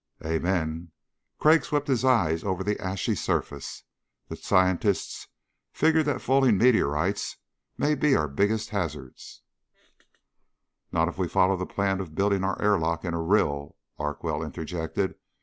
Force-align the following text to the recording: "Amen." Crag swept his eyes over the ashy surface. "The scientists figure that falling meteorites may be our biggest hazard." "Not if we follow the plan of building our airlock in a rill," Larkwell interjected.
"Amen." 0.25 0.91
Crag 1.37 1.63
swept 1.63 1.87
his 1.87 2.03
eyes 2.03 2.43
over 2.43 2.63
the 2.63 2.79
ashy 2.81 3.13
surface. 3.13 3.83
"The 4.29 4.35
scientists 4.35 5.27
figure 5.73 6.01
that 6.01 6.23
falling 6.23 6.57
meteorites 6.57 7.37
may 7.77 7.93
be 7.93 8.15
our 8.15 8.27
biggest 8.27 8.71
hazard." 8.71 9.19
"Not 10.91 11.07
if 11.07 11.19
we 11.19 11.27
follow 11.27 11.55
the 11.55 11.67
plan 11.67 11.99
of 11.99 12.15
building 12.15 12.43
our 12.43 12.59
airlock 12.59 13.05
in 13.05 13.13
a 13.13 13.21
rill," 13.21 13.77
Larkwell 13.99 14.41
interjected. 14.41 15.13